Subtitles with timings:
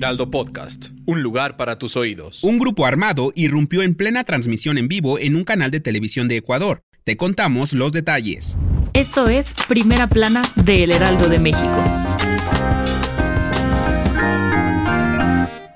[0.00, 2.42] Heraldo Podcast, un lugar para tus oídos.
[2.42, 6.38] Un grupo armado irrumpió en plena transmisión en vivo en un canal de televisión de
[6.38, 6.84] Ecuador.
[7.04, 8.56] Te contamos los detalles.
[8.94, 12.09] Esto es Primera Plana de El Heraldo de México.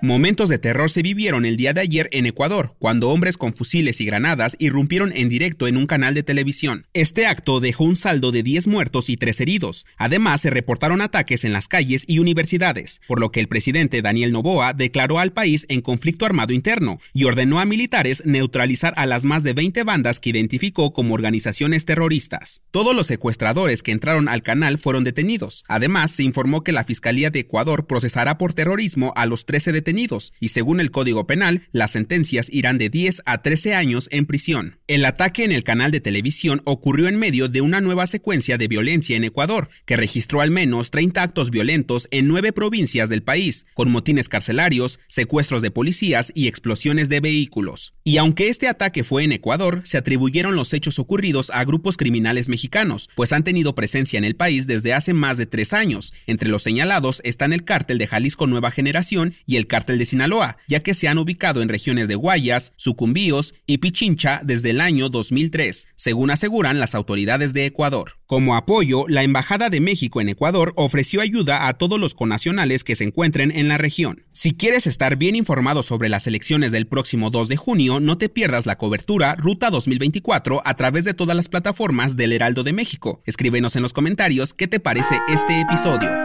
[0.05, 4.03] Momentos de terror se vivieron el día de ayer en Ecuador, cuando hombres con fusiles
[4.03, 6.85] y granadas irrumpieron en directo en un canal de televisión.
[6.93, 9.87] Este acto dejó un saldo de 10 muertos y 3 heridos.
[9.97, 14.33] Además, se reportaron ataques en las calles y universidades, por lo que el presidente Daniel
[14.33, 19.25] Noboa declaró al país en conflicto armado interno y ordenó a militares neutralizar a las
[19.25, 22.61] más de 20 bandas que identificó como organizaciones terroristas.
[22.73, 25.65] Todos los secuestradores que entraron al canal fueron detenidos.
[25.67, 29.94] Además, se informó que la Fiscalía de Ecuador procesará por terrorismo a los 13 detenidos
[30.41, 34.79] y según el Código Penal, las sentencias irán de 10 a 13 años en prisión.
[34.87, 38.69] El ataque en el canal de televisión ocurrió en medio de una nueva secuencia de
[38.69, 43.65] violencia en Ecuador, que registró al menos 30 actos violentos en nueve provincias del país,
[43.73, 47.95] con motines carcelarios, secuestros de policías y explosiones de vehículos.
[48.05, 52.51] Y aunque este ataque fue en Ecuador, se atribuyeron los hechos ocurridos a grupos criminales
[52.51, 56.13] mexicanos, pues han tenido presencia en el país desde hace más de tres años.
[56.27, 60.59] Entre los señalados están el cártel de Jalisco Nueva Generación y el cártel de Sinaloa,
[60.69, 65.09] ya que se han ubicado en regiones de Guayas, Sucumbíos y Pichincha desde el año
[65.09, 68.19] 2003, según aseguran las autoridades de Ecuador.
[68.27, 72.97] Como apoyo, la Embajada de México en Ecuador ofreció ayuda a todos los conacionales que
[72.97, 74.25] se encuentren en la región.
[74.33, 78.29] Si quieres estar bien informado sobre las elecciones del próximo 2 de junio, no te
[78.29, 83.23] pierdas la cobertura Ruta 2024 a través de todas las plataformas del Heraldo de México.
[83.27, 86.24] Escríbenos en los comentarios qué te parece este episodio.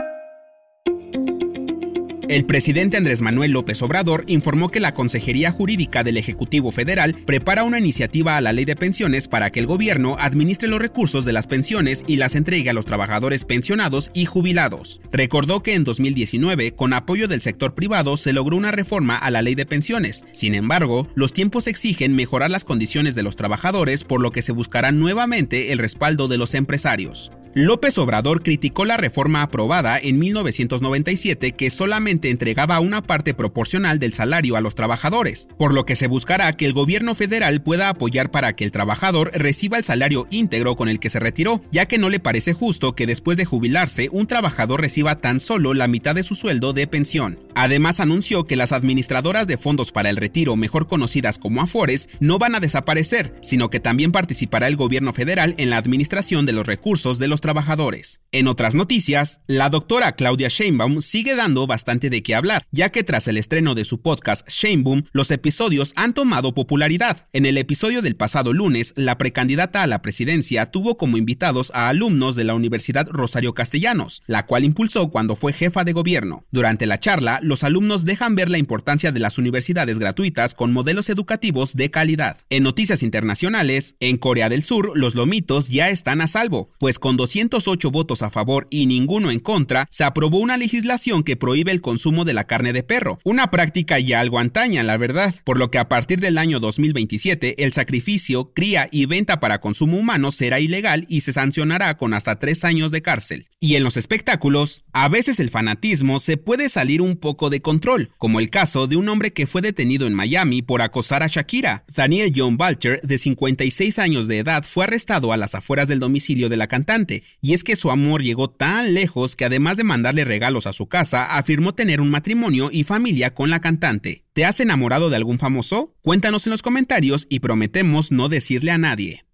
[2.29, 7.63] El presidente Andrés Manuel López Obrador informó que la Consejería Jurídica del Ejecutivo Federal prepara
[7.63, 11.33] una iniciativa a la ley de pensiones para que el gobierno administre los recursos de
[11.33, 15.01] las pensiones y las entregue a los trabajadores pensionados y jubilados.
[15.11, 19.41] Recordó que en 2019, con apoyo del sector privado, se logró una reforma a la
[19.41, 20.23] ley de pensiones.
[20.31, 24.51] Sin embargo, los tiempos exigen mejorar las condiciones de los trabajadores, por lo que se
[24.51, 27.31] buscará nuevamente el respaldo de los empresarios.
[27.55, 34.13] López Obrador criticó la reforma aprobada en 1997 que solamente entregaba una parte proporcional del
[34.13, 38.31] salario a los trabajadores, por lo que se buscará que el gobierno federal pueda apoyar
[38.31, 41.97] para que el trabajador reciba el salario íntegro con el que se retiró, ya que
[41.97, 46.15] no le parece justo que después de jubilarse un trabajador reciba tan solo la mitad
[46.15, 47.39] de su sueldo de pensión.
[47.55, 52.39] Además anunció que las administradoras de fondos para el retiro, mejor conocidas como Afores, no
[52.39, 56.65] van a desaparecer, sino que también participará el gobierno federal en la administración de los
[56.65, 58.21] recursos de los trabajadores.
[58.31, 63.03] En otras noticias, la doctora Claudia Sheinbaum sigue dando bastante de qué hablar, ya que
[63.03, 67.27] tras el estreno de su podcast Sheinbaum, los episodios han tomado popularidad.
[67.33, 71.89] En el episodio del pasado lunes, la precandidata a la presidencia tuvo como invitados a
[71.89, 76.45] alumnos de la Universidad Rosario Castellanos, la cual impulsó cuando fue jefa de gobierno.
[76.51, 81.09] Durante la charla, los alumnos dejan ver la importancia de las universidades gratuitas con modelos
[81.09, 82.37] educativos de calidad.
[82.51, 87.17] En noticias internacionales, en Corea del Sur, los lomitos ya están a salvo, pues con
[87.17, 91.81] 208 votos a favor y ninguno en contra, se aprobó una legislación que prohíbe el
[91.81, 95.71] consumo de la carne de perro, una práctica ya algo antaña, la verdad, por lo
[95.71, 100.59] que a partir del año 2027 el sacrificio, cría y venta para consumo humano será
[100.59, 103.47] ilegal y se sancionará con hasta tres años de cárcel.
[103.59, 108.11] Y en los espectáculos, a veces el fanatismo se puede salir un poco de control,
[108.17, 111.83] como el caso de un hombre que fue detenido en Miami por acosar a Shakira.
[111.93, 116.49] Daniel John Balcher, de 56 años de edad, fue arrestado a las afueras del domicilio
[116.49, 120.25] de la cantante y es que su amor llegó tan lejos que además de mandarle
[120.25, 124.25] regalos a su casa, afirmó tener un matrimonio y familia con la cantante.
[124.33, 125.95] ¿Te has enamorado de algún famoso?
[126.01, 129.25] Cuéntanos en los comentarios y prometemos no decirle a nadie.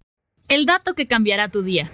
[0.48, 1.92] El dato que cambiará tu día.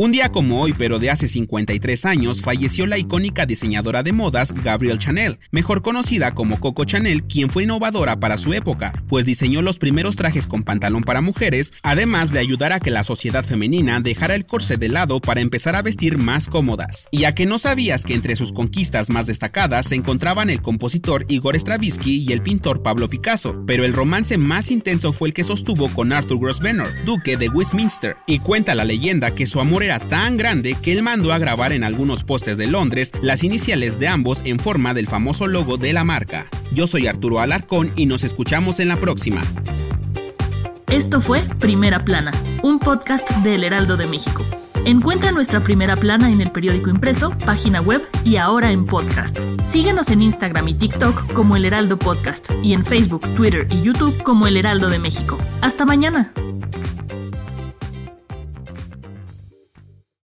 [0.00, 4.52] Un día como hoy, pero de hace 53 años, falleció la icónica diseñadora de modas
[4.52, 9.60] Gabrielle Chanel, mejor conocida como Coco Chanel, quien fue innovadora para su época, pues diseñó
[9.60, 13.98] los primeros trajes con pantalón para mujeres, además de ayudar a que la sociedad femenina
[13.98, 17.08] dejara el corset de lado para empezar a vestir más cómodas.
[17.10, 21.26] Y a que no sabías que entre sus conquistas más destacadas se encontraban el compositor
[21.26, 25.42] Igor Stravinsky y el pintor Pablo Picasso, pero el romance más intenso fue el que
[25.42, 29.98] sostuvo con Arthur Grosvenor, duque de Westminster, y cuenta la leyenda que su amor era
[29.98, 34.06] tan grande que él mandó a grabar en algunos postes de Londres las iniciales de
[34.06, 36.46] ambos en forma del famoso logo de la marca.
[36.72, 39.40] Yo soy Arturo Alarcón y nos escuchamos en la próxima.
[40.88, 42.32] Esto fue Primera Plana,
[42.62, 44.44] un podcast de El Heraldo de México.
[44.84, 49.38] Encuentra nuestra primera plana en el periódico impreso, página web y ahora en podcast.
[49.66, 54.22] Síguenos en Instagram y TikTok como El Heraldo Podcast y en Facebook, Twitter y YouTube
[54.22, 55.38] como El Heraldo de México.
[55.62, 56.30] Hasta mañana.